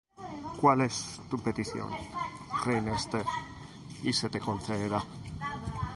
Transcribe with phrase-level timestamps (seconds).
[0.59, 1.87] ¿Cuál es tu petición,
[2.65, 3.23] reina Esther,
[4.01, 5.03] y se te concederá?